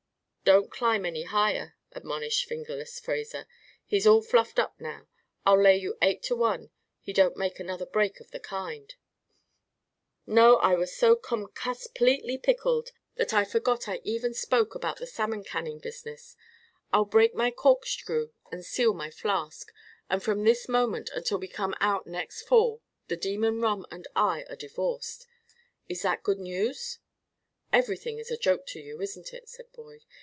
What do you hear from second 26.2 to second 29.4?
good news?" "Everything is a joke to you, isn't